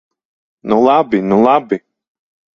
[0.67, 1.77] Nu labi, nu labi!